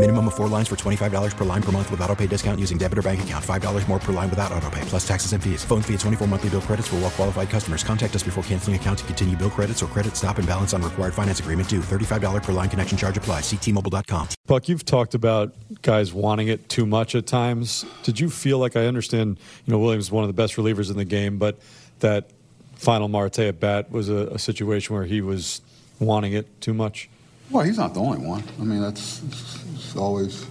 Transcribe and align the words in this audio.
Minimum 0.00 0.28
of 0.28 0.34
four 0.34 0.48
lines 0.48 0.66
for 0.66 0.76
$25 0.76 1.36
per 1.36 1.44
line 1.44 1.60
per 1.60 1.72
month 1.72 1.90
with 1.90 2.00
auto 2.00 2.16
pay 2.16 2.26
discount 2.26 2.58
using 2.58 2.78
debit 2.78 2.96
or 2.96 3.02
bank 3.02 3.22
account. 3.22 3.44
$5 3.44 3.86
more 3.86 3.98
per 3.98 4.14
line 4.14 4.30
without 4.30 4.50
auto 4.50 4.70
pay, 4.70 4.80
plus 4.86 5.06
taxes 5.06 5.34
and 5.34 5.44
fees. 5.44 5.62
Phone 5.62 5.82
fee 5.82 5.92
at 5.92 6.00
24 6.00 6.26
monthly 6.26 6.48
bill 6.48 6.62
credits 6.62 6.88
for 6.88 6.96
all 6.96 7.02
well 7.02 7.10
qualified 7.10 7.50
customers. 7.50 7.84
Contact 7.84 8.16
us 8.16 8.22
before 8.22 8.42
canceling 8.44 8.76
account 8.76 9.00
to 9.00 9.04
continue 9.04 9.36
bill 9.36 9.50
credits 9.50 9.82
or 9.82 9.88
credit 9.88 10.16
stop 10.16 10.38
and 10.38 10.48
balance 10.48 10.72
on 10.72 10.80
required 10.80 11.12
finance 11.12 11.40
agreement 11.40 11.68
due. 11.68 11.80
$35 11.80 12.42
per 12.42 12.52
line 12.52 12.70
connection 12.70 12.96
charge 12.96 13.18
applies. 13.18 13.42
Ctmobile.com. 13.42 14.28
Buck, 14.46 14.70
you've 14.70 14.86
talked 14.86 15.14
about 15.14 15.54
guys 15.82 16.14
wanting 16.14 16.48
it 16.48 16.66
too 16.70 16.86
much 16.86 17.14
at 17.14 17.26
times. 17.26 17.84
Did 18.02 18.18
you 18.18 18.30
feel 18.30 18.58
like 18.58 18.76
I 18.76 18.86
understand, 18.86 19.38
you 19.66 19.70
know, 19.70 19.78
Williams 19.78 20.06
is 20.06 20.10
one 20.10 20.24
of 20.24 20.28
the 20.28 20.42
best 20.42 20.54
relievers 20.54 20.90
in 20.90 20.96
the 20.96 21.04
game, 21.04 21.36
but 21.36 21.58
that 21.98 22.30
final 22.76 23.08
Marte 23.08 23.40
at 23.40 23.60
bat 23.60 23.92
was 23.92 24.08
a, 24.08 24.28
a 24.28 24.38
situation 24.38 24.94
where 24.94 25.04
he 25.04 25.20
was 25.20 25.60
wanting 25.98 26.32
it 26.32 26.62
too 26.62 26.72
much? 26.72 27.10
Well, 27.50 27.64
he's 27.64 27.78
not 27.78 27.94
the 27.94 28.00
only 28.00 28.24
one. 28.24 28.44
I 28.60 28.62
mean, 28.62 28.80
that's 28.80 29.22
it's, 29.24 29.96
always, 29.96 30.46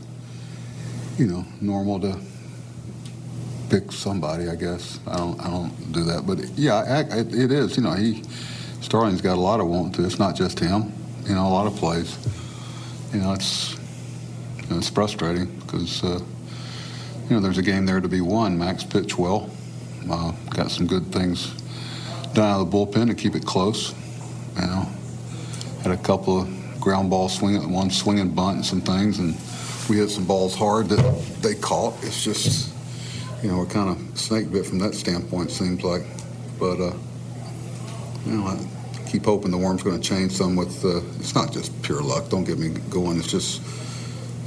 you 1.17 1.27
know, 1.27 1.45
normal 1.61 1.97
to 2.01 2.19
pick 3.69 3.91
somebody. 3.93 4.49
I 4.49 4.55
guess 4.55 4.99
I 5.07 5.15
don't. 5.15 5.39
I 5.39 5.49
don't 5.49 5.91
do 5.93 6.03
that, 6.03 6.27
but 6.27 6.39
yeah, 6.57 6.75
I, 6.75 7.19
it, 7.19 7.33
it 7.33 7.51
is. 7.53 7.77
You 7.77 7.83
know, 7.83 7.93
he 7.93 8.23
Starling's 8.81 9.21
got 9.21 9.37
a 9.37 9.41
lot 9.41 9.61
of 9.61 9.67
want 9.67 9.95
to. 9.95 10.05
It's 10.05 10.19
not 10.19 10.35
just 10.35 10.59
him. 10.59 10.91
You 11.23 11.35
know, 11.35 11.47
a 11.47 11.49
lot 11.49 11.67
of 11.67 11.75
plays. 11.77 12.17
You 13.13 13.21
know, 13.21 13.31
it's 13.31 13.75
you 14.63 14.69
know, 14.69 14.77
it's 14.77 14.89
frustrating 14.89 15.45
because 15.59 16.03
uh, 16.03 16.19
you 17.29 17.35
know 17.35 17.39
there's 17.39 17.57
a 17.57 17.63
game 17.63 17.85
there 17.85 18.01
to 18.01 18.09
be 18.09 18.19
won. 18.19 18.57
Max 18.57 18.83
pitched 18.83 19.17
well. 19.17 19.49
Uh, 20.09 20.33
got 20.49 20.69
some 20.69 20.85
good 20.85 21.13
things 21.13 21.53
done 22.33 22.49
out 22.49 22.61
of 22.61 22.71
the 22.71 22.77
bullpen 22.77 23.07
to 23.07 23.13
keep 23.13 23.35
it 23.35 23.45
close. 23.45 23.93
You 24.55 24.67
know, 24.67 24.89
had 25.83 25.91
a 25.91 25.97
couple 25.97 26.41
of 26.41 26.58
ground 26.79 27.09
ball 27.09 27.29
swing, 27.29 27.71
one 27.71 27.89
swinging 27.89 28.29
bunt 28.29 28.57
and 28.57 28.65
some 28.65 28.81
things, 28.81 29.19
and 29.19 29.35
we 29.89 29.97
hit 29.97 30.09
some 30.09 30.25
balls 30.25 30.55
hard 30.55 30.89
that 30.89 31.19
they 31.41 31.55
caught. 31.55 31.93
It's 32.03 32.23
just, 32.23 32.73
you 33.41 33.49
know, 33.49 33.57
we're 33.57 33.65
kind 33.65 33.89
of 33.89 34.17
snake 34.17 34.51
bit 34.51 34.65
from 34.65 34.79
that 34.79 34.93
standpoint. 34.95 35.51
Seems 35.51 35.83
like, 35.83 36.03
but 36.59 36.79
uh, 36.79 36.93
you 38.25 38.33
know, 38.33 38.47
I 38.47 38.59
keep 39.09 39.25
hoping 39.25 39.51
the 39.51 39.57
worm's 39.57 39.83
going 39.83 39.99
to 39.99 40.07
change 40.07 40.33
some. 40.33 40.55
With 40.55 40.83
uh, 40.85 41.01
it's 41.19 41.35
not 41.35 41.51
just 41.51 41.79
pure 41.81 42.01
luck. 42.01 42.29
Don't 42.29 42.43
get 42.43 42.59
me 42.59 42.69
going. 42.89 43.17
It's 43.17 43.31
just 43.31 43.61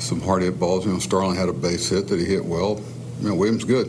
some 0.00 0.20
hard 0.20 0.42
hit 0.42 0.58
balls. 0.58 0.86
You 0.86 0.92
know, 0.92 0.98
Starling 0.98 1.36
had 1.36 1.48
a 1.48 1.52
base 1.52 1.89
hit 1.89 2.08
that 2.08 2.19
he 2.19 2.24
hit 2.24 2.44
well. 2.44 2.80
You 3.20 3.28
know, 3.28 3.34
Williams 3.34 3.64
good, 3.64 3.89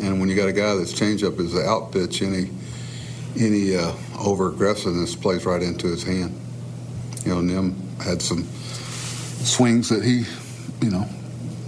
and 0.00 0.20
when 0.20 0.28
you 0.28 0.36
got 0.36 0.48
a 0.48 0.52
guy 0.52 0.74
that's 0.74 0.92
changeup 0.92 1.38
is 1.40 1.52
the 1.52 1.64
out 1.64 1.92
pitch, 1.92 2.22
any 2.22 2.50
any 3.38 3.76
uh, 3.76 3.92
over 4.18 4.48
aggressiveness 4.48 5.16
plays 5.16 5.44
right 5.46 5.62
into 5.62 5.88
his 5.88 6.02
hand. 6.02 6.38
You 7.24 7.34
know, 7.34 7.40
Nim 7.40 7.74
had 7.98 8.20
some 8.20 8.44
swings 8.44 9.88
that 9.88 10.04
he, 10.04 10.24
you 10.80 10.90
know, 10.90 11.06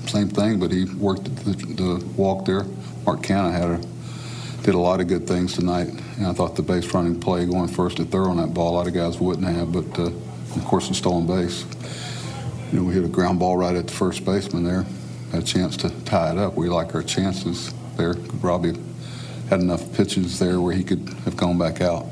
same 0.06 0.28
thing, 0.28 0.58
but 0.58 0.70
he 0.70 0.84
worked 0.94 1.24
the, 1.44 1.52
the 1.52 2.04
walk 2.16 2.44
there. 2.44 2.64
Mark 3.06 3.22
Canha 3.22 3.52
had 3.52 3.70
a, 3.70 4.62
did 4.62 4.74
a 4.74 4.78
lot 4.78 5.00
of 5.00 5.08
good 5.08 5.26
things 5.26 5.54
tonight. 5.54 5.88
And 6.16 6.26
I 6.26 6.32
thought 6.32 6.56
the 6.56 6.62
base 6.62 6.92
running 6.94 7.20
play 7.20 7.46
going 7.46 7.68
first 7.68 7.98
to 7.98 8.04
third 8.04 8.26
on 8.26 8.36
that 8.38 8.54
ball, 8.54 8.74
a 8.74 8.76
lot 8.76 8.86
of 8.86 8.94
guys 8.94 9.18
wouldn't 9.20 9.46
have, 9.46 9.72
but 9.72 9.98
uh, 9.98 10.06
of 10.06 10.64
course 10.64 10.88
the 10.88 10.94
stolen 10.94 11.26
base. 11.26 11.64
You 12.72 12.80
know, 12.80 12.84
we 12.86 12.94
hit 12.94 13.04
a 13.04 13.08
ground 13.08 13.38
ball 13.38 13.56
right 13.56 13.76
at 13.76 13.86
the 13.86 13.92
first 13.92 14.24
baseman 14.24 14.64
there. 14.64 14.84
Had 15.32 15.42
a 15.42 15.46
chance 15.46 15.76
to 15.78 15.90
tie 16.04 16.32
it 16.32 16.38
up. 16.38 16.54
We 16.54 16.68
like 16.68 16.94
our 16.94 17.02
chances 17.02 17.72
there. 17.96 18.14
Robbie 18.40 18.74
had 19.50 19.60
enough 19.60 19.92
pitches 19.94 20.38
there 20.38 20.60
where 20.60 20.74
he 20.74 20.82
could 20.82 21.08
have 21.24 21.36
gone 21.36 21.58
back 21.58 21.80
out. 21.80 22.06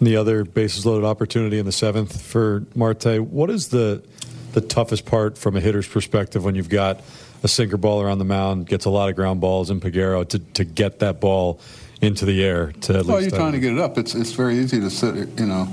The 0.00 0.16
other 0.16 0.44
bases 0.44 0.86
loaded 0.86 1.06
opportunity 1.06 1.58
in 1.58 1.66
the 1.66 1.72
seventh 1.72 2.20
for 2.20 2.64
Marte. 2.74 3.20
What 3.20 3.50
is 3.50 3.68
the 3.68 4.02
the 4.52 4.60
toughest 4.60 5.04
part 5.04 5.36
from 5.36 5.56
a 5.56 5.60
hitter's 5.60 5.86
perspective 5.86 6.44
when 6.44 6.54
you've 6.54 6.70
got 6.70 7.00
a 7.42 7.48
sinker 7.48 7.78
baller 7.78 8.10
on 8.10 8.18
the 8.18 8.24
mound, 8.24 8.66
gets 8.66 8.84
a 8.84 8.90
lot 8.90 9.08
of 9.08 9.14
ground 9.14 9.40
balls 9.40 9.70
in 9.70 9.80
Peguero 9.80 10.26
to, 10.28 10.38
to 10.38 10.64
get 10.64 11.00
that 11.00 11.20
ball 11.20 11.60
into 12.00 12.24
the 12.24 12.42
air 12.42 12.72
to 12.80 12.98
at 12.98 13.06
well, 13.06 13.20
you're 13.20 13.30
trying 13.30 13.52
to 13.52 13.60
get 13.60 13.72
it 13.72 13.78
up. 13.78 13.98
It's 13.98 14.14
it's 14.14 14.32
very 14.32 14.58
easy 14.58 14.80
to 14.80 14.90
sit. 14.90 15.14
You 15.38 15.46
know, 15.46 15.68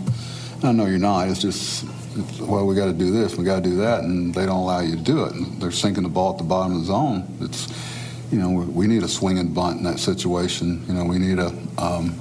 I 0.63 0.71
know 0.71 0.85
you're 0.85 0.97
not. 0.97 1.27
It's 1.27 1.41
just 1.41 1.85
it's, 2.15 2.39
well, 2.39 2.65
we 2.65 2.75
got 2.75 2.85
to 2.85 2.93
do 2.93 3.11
this, 3.11 3.35
we 3.35 3.43
got 3.43 3.63
to 3.63 3.69
do 3.69 3.77
that, 3.77 4.03
and 4.03 4.33
they 4.33 4.45
don't 4.45 4.57
allow 4.57 4.79
you 4.79 4.95
to 4.95 5.01
do 5.01 5.25
it. 5.25 5.33
And 5.33 5.61
they're 5.61 5.71
sinking 5.71 6.03
the 6.03 6.09
ball 6.09 6.31
at 6.33 6.37
the 6.37 6.43
bottom 6.43 6.73
of 6.73 6.79
the 6.79 6.85
zone. 6.85 7.37
It's 7.41 7.67
you 8.31 8.39
know 8.39 8.49
we, 8.49 8.65
we 8.65 8.87
need 8.87 9.03
a 9.03 9.07
swing 9.07 9.37
and 9.37 9.53
bunt 9.53 9.77
in 9.77 9.83
that 9.83 9.99
situation. 9.99 10.83
You 10.87 10.93
know 10.93 11.05
we 11.05 11.19
need 11.19 11.37
a 11.39 11.55
um, 11.77 12.19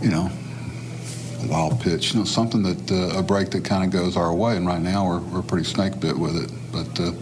you 0.00 0.10
know 0.10 0.30
wild 1.48 1.80
pitch. 1.80 2.12
You 2.12 2.20
know 2.20 2.24
something 2.24 2.62
that 2.62 2.90
uh, 2.90 3.18
a 3.18 3.22
break 3.22 3.50
that 3.50 3.64
kind 3.64 3.84
of 3.84 3.90
goes 3.90 4.16
our 4.16 4.34
way. 4.34 4.56
And 4.56 4.66
right 4.66 4.80
now 4.80 5.06
we're 5.06 5.20
we're 5.20 5.42
pretty 5.42 5.64
snake 5.64 6.00
bit 6.00 6.18
with 6.18 6.36
it, 6.36 6.50
but. 6.72 7.00
Uh, 7.00 7.12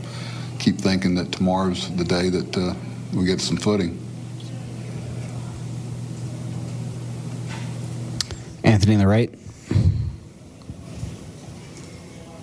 keep 0.60 0.76
thinking 0.76 1.14
that 1.14 1.32
tomorrow's 1.32 1.90
the 1.96 2.04
day 2.04 2.28
that 2.28 2.56
uh, 2.56 2.74
we 3.14 3.24
get 3.24 3.40
some 3.40 3.56
footing. 3.56 3.98
Anthony 8.62 8.94
on 8.94 9.00
the 9.00 9.06
right. 9.06 9.34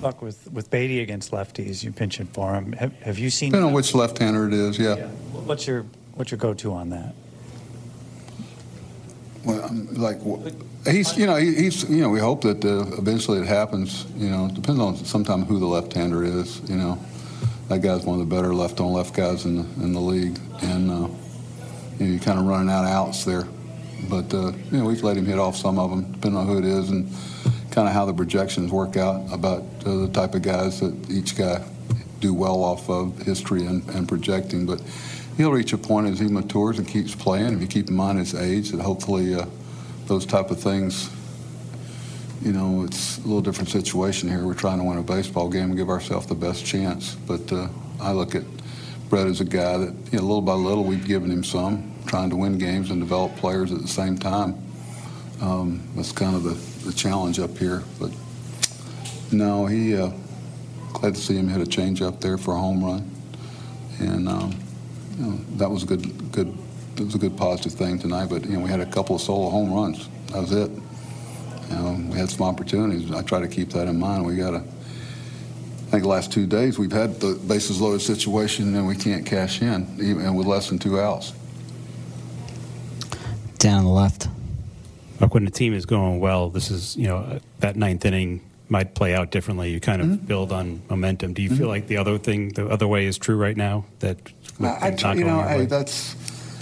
Buck 0.02 0.22
with 0.22 0.52
with 0.52 0.70
Baty 0.70 1.02
against 1.02 1.32
lefties, 1.32 1.84
you 1.84 1.92
pinch 1.92 2.20
it 2.20 2.28
for 2.34 2.54
him. 2.54 2.74
Have, 2.74 2.94
have 3.02 3.20
you 3.20 3.30
seen? 3.30 3.52
Depending 3.52 3.70
on 3.70 3.74
which 3.74 3.94
left-hander 3.94 4.48
it 4.48 4.54
is, 4.54 4.78
yeah. 4.78 4.96
Yeah. 4.96 5.08
What's 5.08 5.68
your 5.68 5.86
what's 6.16 6.32
your 6.32 6.40
go-to 6.40 6.74
on 6.74 6.90
that? 6.90 7.14
Like 9.72 10.20
he's, 10.86 11.18
you 11.18 11.26
know, 11.26 11.36
he- 11.36 11.56
he's, 11.56 11.90
you 11.90 12.02
know, 12.02 12.10
we 12.10 12.20
hope 12.20 12.42
that 12.42 12.64
uh, 12.64 12.86
eventually 12.98 13.40
it 13.40 13.48
happens. 13.48 14.06
You 14.18 14.30
know, 14.30 14.50
depends 14.54 14.80
on 14.82 14.96
sometimes 14.98 15.48
who 15.48 15.60
the 15.60 15.66
left-hander 15.66 16.24
is. 16.24 16.62
You 16.70 16.76
know, 16.78 16.98
that 17.70 17.82
guy's 17.82 18.04
one 18.06 18.20
of 18.20 18.28
the 18.28 18.36
better 18.36 18.54
left-on-left 18.54 19.14
guys 19.14 19.46
in 19.46 19.58
the 19.58 19.84
in 19.84 19.94
the 19.94 20.00
league, 20.02 20.40
and 20.62 20.90
uh, 20.92 20.94
you 22.00 22.06
know, 22.06 22.12
you're 22.14 22.20
kind 22.20 22.40
of 22.40 22.46
running 22.46 22.70
out 22.70 22.84
of 22.86 22.92
outs 22.92 23.26
there. 23.26 23.48
But 24.10 24.34
uh, 24.34 24.52
you 24.72 24.78
know, 24.78 24.86
we've 24.86 25.04
let 25.04 25.18
him 25.18 25.26
hit 25.26 25.40
off 25.40 25.56
some 25.58 25.78
of 25.80 25.90
them, 25.90 26.12
depending 26.14 26.40
on 26.40 26.48
who 26.48 26.58
it 26.60 26.66
is, 26.66 26.90
and 26.92 27.10
kind 27.72 27.88
of 27.88 27.94
how 27.94 28.06
the 28.06 28.14
projections 28.14 28.72
work 28.72 28.96
out 28.98 29.22
about 29.34 29.64
uh, 29.86 29.98
the 29.98 30.08
type 30.10 30.34
of 30.36 30.42
guys 30.42 30.80
that 30.80 30.94
each 31.10 31.36
guy 31.38 31.64
do 32.20 32.34
well 32.34 32.64
off 32.64 32.90
of 32.90 33.18
history 33.24 33.66
and, 33.66 33.88
and 33.90 34.08
projecting. 34.08 34.66
But 34.66 34.82
he'll 35.38 35.52
reach 35.52 35.72
a 35.72 35.78
point 35.78 36.08
as 36.08 36.20
he 36.20 36.28
matures 36.28 36.80
and 36.80 36.88
keeps 36.88 37.16
playing. 37.16 37.54
If 37.54 37.62
you 37.62 37.68
keep 37.68 37.90
in 37.90 37.96
mind 37.96 38.20
his 38.20 38.34
age, 38.34 38.72
that 38.72 38.82
hopefully 38.82 39.36
uh, 39.36 39.46
those 40.08 40.26
type 40.26 40.52
of 40.52 40.60
things. 40.60 41.10
You 42.42 42.54
know, 42.54 42.84
it's 42.84 43.18
a 43.20 43.22
little 43.22 43.42
different 43.42 43.70
situation 43.70 44.30
here. 44.30 44.46
We're 44.46 44.54
trying 44.54 44.80
to 44.80 44.84
win 44.84 44.98
a 44.98 45.04
baseball 45.04 45.50
game 45.50 45.66
and 45.66 45.78
give 45.78 45.90
ourselves 45.90 46.28
the 46.28 46.36
best 46.36 46.66
chance. 46.66 47.16
But 47.16 47.52
uh, 47.52 47.68
I 48.00 48.12
look 48.12 48.36
at 48.36 48.44
Brett 49.10 49.28
as 49.28 49.42
a 49.42 49.46
guy 49.46 49.78
that, 49.78 49.94
you 50.12 50.20
know, 50.20 50.26
little 50.26 50.42
by 50.42 50.54
little, 50.54 50.84
we've 50.84 51.06
given 51.06 51.32
him 51.32 51.44
some, 51.44 51.94
trying 52.06 52.30
to 52.30 52.36
win 52.36 52.58
games 52.58 52.92
and 52.92 53.00
develop 53.00 53.36
players 53.38 53.72
at 53.72 53.82
the 53.82 53.88
same 53.88 54.18
time. 54.18 54.56
Um, 55.42 55.88
that's 55.96 56.12
kind 56.12 56.36
of 56.36 56.44
the, 56.44 56.54
the 56.86 56.94
challenge 56.94 57.40
up 57.40 57.58
here. 57.58 57.84
But 58.00 58.12
no, 59.32 59.66
he 59.66 59.96
uh, 59.96 60.12
glad 60.94 61.16
to 61.16 61.22
see 61.22 61.38
him 61.38 61.48
hit 61.48 61.62
a 61.62 61.68
change 61.68 62.02
up 62.02 62.22
there 62.22 62.38
for 62.38 62.56
a 62.56 62.60
home 62.60 62.84
run, 62.84 63.12
and 64.00 64.28
um, 64.28 64.56
you 65.18 65.26
know, 65.26 65.38
that 65.58 65.70
was 65.70 65.84
a 65.84 65.86
good 65.86 66.32
good. 66.32 66.56
It 66.98 67.04
was 67.04 67.14
a 67.16 67.20
good 67.20 67.38
positive 67.38 67.74
thing 67.74 68.00
tonight. 68.00 68.28
But 68.30 68.46
you 68.46 68.54
know, 68.58 68.60
we 68.60 68.70
had 68.70 68.80
a 68.80 68.86
couple 68.86 69.16
of 69.16 69.22
solo 69.22 69.50
home 69.50 69.72
runs. 69.74 70.08
That 70.32 70.42
was 70.42 70.52
it. 70.52 70.72
You 71.70 71.76
know, 71.76 71.98
we 72.12 72.18
had 72.18 72.30
some 72.30 72.48
opportunities. 72.48 73.12
I 73.12 73.22
try 73.22 73.40
to 73.40 73.48
keep 73.48 73.70
that 73.72 73.88
in 73.88 74.00
mind. 74.00 74.26
We 74.26 74.36
got 74.36 74.52
to. 74.52 74.58
I 74.58 75.90
think 75.90 76.04
the 76.04 76.10
last 76.10 76.34
two 76.34 76.46
days 76.46 76.78
we've 76.78 76.92
had 76.92 77.20
the 77.22 77.36
bases 77.48 77.80
loaded 77.80 78.02
situation 78.02 78.76
and 78.76 78.86
we 78.88 78.96
can't 78.96 79.26
cash 79.26 79.62
in, 79.62 79.88
even 80.02 80.36
with 80.36 80.46
less 80.46 80.68
than 80.68 80.80
two 80.80 81.00
outs. 81.00 81.32
Down 83.60 83.80
on 83.80 83.84
the 83.86 83.90
left. 83.92 84.28
Like 85.20 85.34
when 85.34 85.46
the 85.46 85.52
team 85.52 85.74
is 85.74 85.86
going 85.86 86.20
well, 86.20 86.50
this 86.50 86.70
is 86.70 86.96
you 86.96 87.08
know 87.08 87.40
that 87.60 87.76
ninth 87.76 88.06
inning 88.06 88.42
might 88.70 88.94
play 88.96 89.16
out 89.16 89.32
differently. 89.32 89.72
You 89.72 89.80
kind 89.80 90.02
of 90.02 90.08
Mm-hmm. 90.08 90.26
build 90.26 90.52
on 90.52 90.82
momentum. 90.90 91.34
Do 91.34 91.42
you 91.42 91.50
feel 91.50 91.68
like 91.70 91.88
the 91.88 91.98
other 91.98 92.18
thing, 92.18 92.50
the 92.50 92.68
other 92.68 92.88
way, 92.88 93.06
is 93.06 93.18
true 93.18 93.38
right 93.38 93.56
now? 93.58 93.86
That 94.00 94.18
with 94.18 94.34
I, 94.60 94.96
I 95.04 95.14
you 95.14 95.24
know, 95.24 95.42
hey, 95.42 95.66
that's 95.66 96.16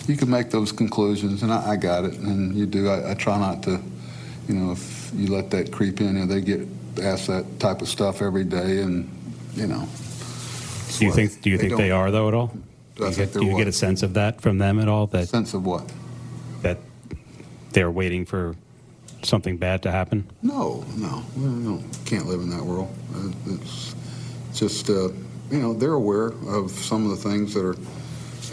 you 0.07 0.17
can 0.17 0.29
make 0.29 0.51
those 0.51 0.71
conclusions, 0.71 1.43
and 1.43 1.51
I, 1.51 1.71
I 1.71 1.75
got 1.75 2.05
it, 2.05 2.13
and 2.19 2.55
you 2.55 2.65
do. 2.65 2.89
I, 2.89 3.11
I 3.11 3.13
try 3.13 3.39
not 3.39 3.63
to, 3.63 3.81
you 4.47 4.55
know, 4.55 4.71
if 4.71 5.11
you 5.13 5.27
let 5.27 5.49
that 5.51 5.71
creep 5.71 6.01
in, 6.01 6.15
know, 6.15 6.25
they 6.25 6.41
get 6.41 6.67
asked 7.01 7.27
that 7.27 7.59
type 7.59 7.81
of 7.81 7.87
stuff 7.87 8.21
every 8.21 8.43
day, 8.43 8.81
and 8.81 9.09
you 9.53 9.67
know. 9.67 9.87
do 10.97 11.05
you 11.05 11.11
think? 11.11 11.41
Do 11.41 11.49
you 11.49 11.57
they 11.57 11.69
think 11.69 11.77
they 11.77 11.91
are 11.91 12.11
though 12.11 12.27
at 12.27 12.33
all? 12.33 12.55
Do 12.95 13.05
you 13.05 13.11
get, 13.11 13.33
do 13.33 13.45
you 13.45 13.57
get 13.57 13.67
a 13.67 13.73
sense 13.73 14.03
of 14.03 14.13
that 14.13 14.41
from 14.41 14.57
them 14.57 14.79
at 14.79 14.87
all? 14.87 15.07
That 15.07 15.27
sense 15.27 15.53
of 15.53 15.65
what? 15.65 15.91
That 16.61 16.77
they're 17.71 17.91
waiting 17.91 18.25
for 18.25 18.55
something 19.23 19.57
bad 19.57 19.83
to 19.83 19.91
happen. 19.91 20.29
No, 20.41 20.85
no, 20.95 21.23
we 21.35 21.83
can't 22.05 22.25
live 22.25 22.39
in 22.39 22.49
that 22.51 22.63
world. 22.63 22.93
Uh, 23.13 23.31
It's 23.47 23.95
just, 24.53 24.89
uh, 24.89 25.09
you 25.51 25.59
know, 25.59 25.73
they're 25.73 25.93
aware 25.93 26.33
of 26.47 26.71
some 26.71 27.09
of 27.09 27.11
the 27.11 27.29
things 27.29 27.53
that 27.53 27.65
are 27.65 27.75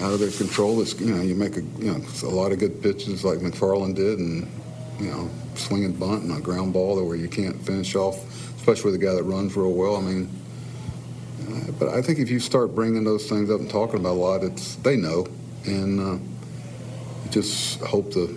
out 0.05 0.12
of 0.12 0.21
their 0.21 0.31
control. 0.31 0.81
It's, 0.81 0.99
you 1.00 1.15
know, 1.15 1.23
you 1.23 1.35
make 1.35 1.56
a, 1.56 1.62
you 1.79 1.93
know, 1.93 2.05
a 2.23 2.27
lot 2.27 2.53
of 2.53 2.59
good 2.59 2.83
pitches 2.83 3.25
like 3.25 3.39
McFarland 3.39 3.94
did, 3.94 4.19
and 4.19 4.50
you 4.99 5.11
know, 5.11 5.31
swinging 5.55 5.93
bunt 5.93 6.23
and 6.23 6.37
a 6.37 6.41
ground 6.41 6.73
ball 6.73 7.05
where 7.05 7.17
you 7.17 7.29
can't 7.29 7.61
finish 7.62 7.94
off, 7.94 8.17
especially 8.56 8.93
with 8.93 9.00
a 9.00 9.05
guy 9.05 9.15
that 9.15 9.23
runs 9.23 9.56
real 9.56 9.73
well. 9.73 9.97
I 9.97 10.00
mean, 10.00 10.29
uh, 11.49 11.73
but 11.79 11.89
I 11.89 12.03
think 12.03 12.19
if 12.19 12.31
you 12.31 12.41
start 12.41 12.75
bringing 12.75 13.05
those 13.05 13.29
things 13.29 13.50
up 13.50 13.61
and 13.61 13.71
talking 13.71 14.00
about 14.00 14.12
a 14.12 14.21
lot, 14.21 14.44
it's 14.44 14.77
they 14.77 14.97
know, 14.97 15.27
and 15.65 16.00
uh, 16.00 16.19
just 17.31 17.81
hope 17.81 18.12
the 18.12 18.37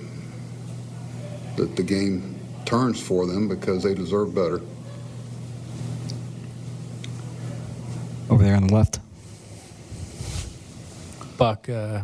that 1.57 1.75
the 1.75 1.83
game 1.83 2.35
turns 2.65 2.99
for 2.99 3.25
them 3.25 3.47
because 3.47 3.83
they 3.83 3.93
deserve 3.93 4.33
better. 4.33 4.61
Over 8.29 8.43
there 8.43 8.55
on 8.55 8.67
the 8.67 8.73
left. 8.73 8.99
Buck, 11.37 11.69
uh, 11.69 12.03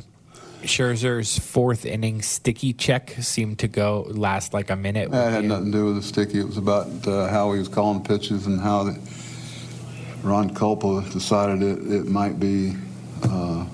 Scherzer's 0.63 1.39
fourth 1.39 1.85
inning 1.85 2.21
sticky 2.21 2.73
check 2.73 3.11
seemed 3.19 3.59
to 3.59 3.67
go 3.67 4.05
last 4.09 4.53
like 4.53 4.69
a 4.69 4.75
minute. 4.75 5.09
That 5.11 5.31
had 5.31 5.45
nothing 5.45 5.71
to 5.71 5.77
do 5.77 5.85
with 5.87 5.95
the 5.95 6.03
sticky. 6.03 6.39
It 6.39 6.45
was 6.45 6.57
about 6.57 7.07
uh, 7.07 7.27
how 7.29 7.51
he 7.53 7.59
was 7.59 7.67
calling 7.67 8.03
pitches 8.03 8.45
and 8.45 8.59
how 8.59 8.83
the, 8.83 8.99
Ron 10.23 10.51
Kulpa 10.51 11.11
decided 11.11 11.63
it, 11.63 11.91
it 11.91 12.05
might 12.05 12.39
be, 12.39 12.75
uh, 13.23 13.65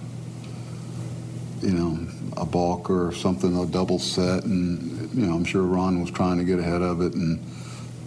you 1.61 1.71
know, 1.71 2.07
a 2.37 2.45
balk 2.45 2.89
or 2.89 3.11
something, 3.11 3.57
a 3.57 3.65
double 3.65 3.99
set. 3.99 4.45
And, 4.45 5.13
you 5.13 5.25
know, 5.25 5.35
I'm 5.35 5.43
sure 5.43 5.63
Ron 5.63 5.99
was 5.99 6.11
trying 6.11 6.37
to 6.37 6.45
get 6.45 6.59
ahead 6.59 6.81
of 6.81 7.01
it 7.01 7.13
and 7.13 7.43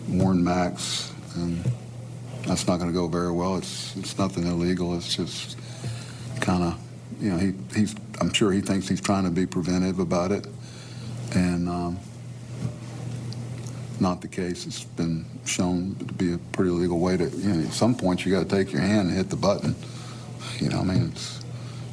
warn 0.09 0.43
Max. 0.43 1.13
And 1.35 1.71
that's 2.45 2.67
not 2.67 2.79
going 2.79 2.91
to 2.91 2.99
go 2.99 3.07
very 3.07 3.33
well. 3.33 3.57
It's, 3.57 3.97
it's 3.97 4.19
nothing 4.19 4.47
illegal. 4.47 4.97
It's 4.97 5.15
just 5.15 5.59
kind 6.41 6.63
of, 6.63 6.81
you 7.21 7.31
know, 7.31 7.39
he, 7.39 7.55
he's, 7.75 7.95
I'm 8.21 8.33
sure 8.33 8.53
he 8.53 8.61
thinks 8.61 8.89
he's 8.89 9.01
trying 9.01 9.25
to 9.25 9.31
be 9.31 9.47
preventive 9.47 9.99
about 9.99 10.33
it. 10.33 10.47
And, 11.35 11.69
um, 11.69 11.99
not 14.01 14.23
the 14.23 14.29
case. 14.29 14.67
It's 14.67 14.85
been 14.85 15.27
shown 15.45 15.95
to 15.97 16.05
be 16.05 16.33
a 16.33 16.39
pretty 16.39 16.71
legal 16.71 16.99
way 16.99 17.17
to, 17.17 17.29
you 17.29 17.49
know, 17.51 17.67
at 17.67 17.73
some 17.73 17.95
point 17.95 18.25
you 18.25 18.33
got 18.33 18.49
to 18.49 18.57
take 18.57 18.73
your 18.73 18.81
hand 18.81 19.09
and 19.09 19.17
hit 19.17 19.29
the 19.29 19.37
button. 19.37 19.77
You 20.59 20.71
know, 20.71 20.81
I 20.81 20.85
mean, 20.85 21.11
it's, 21.13 21.45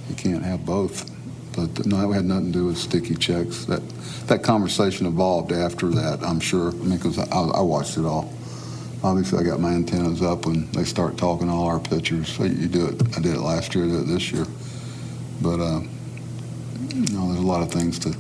you 0.10 0.16
can't 0.16 0.44
have 0.44 0.66
both. 0.66 1.12
But 1.54 1.86
no, 1.86 2.12
it 2.12 2.16
had 2.16 2.26
nothing 2.26 2.54
to 2.54 2.60
do 2.60 2.66
with 2.68 2.78
sticky 2.78 3.16
checks. 3.16 3.66
That 3.66 3.82
that 4.28 4.44
conversation 4.44 5.08
evolved 5.08 5.52
after 5.52 5.88
that, 5.90 6.22
I'm 6.24 6.40
sure. 6.40 6.70
I 6.70 6.74
mean, 6.74 6.98
because 6.98 7.18
I, 7.18 7.26
I 7.26 7.62
watched 7.62 7.98
it 7.98 8.06
all. 8.06 8.32
Obviously, 9.08 9.40
I 9.40 9.44
got 9.44 9.62
my 9.62 9.72
antennas 9.72 10.22
up 10.22 10.46
when 10.46 10.70
they 10.74 10.84
start 10.84 11.18
talking 11.18 11.50
all 11.50 11.66
our 11.66 11.80
pitchers. 11.80 12.28
So 12.28 12.44
you 12.44 12.68
do 12.68 12.88
it. 12.88 13.02
I 13.18 13.22
did 13.22 13.36
it 13.36 13.40
last 13.40 13.74
year. 13.74 13.86
I 13.86 13.88
did 13.88 14.02
it 14.02 14.08
this 14.08 14.34
year. 14.34 14.46
But 15.42 15.62
uh, 15.62 15.80
you 16.94 17.14
know, 17.14 17.28
there's 17.32 17.40
a 17.40 17.48
lot 17.48 17.62
of 17.62 17.72
things 17.72 18.00
to 18.00 18.12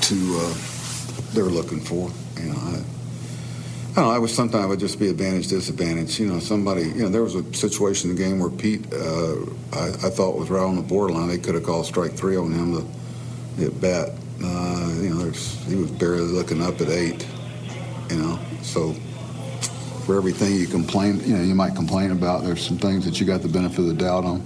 to 0.00 0.38
uh, 0.40 0.54
they're 1.34 1.44
looking 1.44 1.80
for. 1.80 2.10
You 2.40 2.48
know, 2.48 2.58
I, 2.58 2.70
I 2.70 3.94
don't 3.94 4.04
know. 4.06 4.10
I 4.10 4.16
was 4.16 4.34
sometimes 4.34 4.64
I 4.64 4.66
would 4.66 4.80
just 4.80 4.98
be 4.98 5.10
advantage, 5.10 5.48
disadvantage. 5.48 6.18
You 6.18 6.28
know, 6.28 6.38
somebody. 6.38 6.84
You 6.84 7.02
know, 7.02 7.08
there 7.10 7.22
was 7.22 7.34
a 7.34 7.52
situation 7.52 8.08
in 8.08 8.16
the 8.16 8.22
game 8.22 8.38
where 8.38 8.48
Pete, 8.48 8.90
uh, 8.90 9.34
I, 9.74 9.88
I 9.88 10.10
thought 10.16 10.34
was 10.34 10.48
right 10.48 10.64
on 10.64 10.76
the 10.76 10.82
borderline. 10.82 11.28
They 11.28 11.36
could 11.36 11.54
have 11.54 11.64
called 11.64 11.84
strike 11.84 12.14
three 12.14 12.38
on 12.38 12.52
him 12.52 12.72
to 12.72 13.60
hit 13.60 13.78
bat. 13.82 14.12
Uh, 14.42 14.94
you 15.02 15.10
know, 15.10 15.30
he 15.68 15.76
was 15.76 15.90
barely 15.90 16.22
looking 16.22 16.62
up 16.62 16.80
at 16.80 16.88
eight. 16.88 17.26
You 18.10 18.16
know, 18.16 18.38
so 18.62 18.92
for 20.04 20.16
everything 20.16 20.56
you 20.56 20.66
complain, 20.66 21.20
you 21.20 21.36
know, 21.36 21.42
you 21.42 21.54
might 21.54 21.74
complain 21.74 22.10
about. 22.10 22.44
There's 22.44 22.64
some 22.64 22.78
things 22.78 23.04
that 23.04 23.20
you 23.20 23.26
got 23.26 23.42
the 23.42 23.48
benefit 23.48 23.80
of 23.80 23.86
the 23.86 23.94
doubt 23.94 24.24
on. 24.24 24.42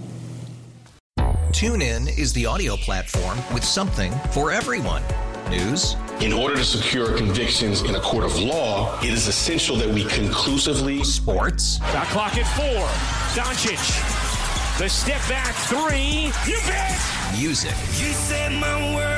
TuneIn 1.50 2.16
is 2.16 2.32
the 2.34 2.46
audio 2.46 2.76
platform 2.76 3.38
with 3.52 3.64
something 3.64 4.12
for 4.30 4.52
everyone. 4.52 5.02
News. 5.50 5.96
In 6.20 6.32
order 6.32 6.56
to 6.56 6.64
secure 6.64 7.16
convictions 7.16 7.82
in 7.82 7.94
a 7.94 8.00
court 8.00 8.24
of 8.24 8.38
law, 8.38 9.00
it 9.00 9.10
is 9.10 9.26
essential 9.26 9.76
that 9.76 9.88
we 9.88 10.04
conclusively. 10.04 11.02
Sports. 11.02 11.78
Shot 11.78 12.06
clock 12.08 12.36
at 12.36 12.46
four. 12.56 12.86
Doncic. 13.34 13.78
The 14.78 14.88
step 14.88 15.20
back 15.28 15.54
three. 15.66 16.30
You 16.46 16.58
bet. 16.66 17.00
Music. 17.36 17.70
You 17.98 18.12
set 18.12 18.52
my 18.52 18.94
world 18.94 19.17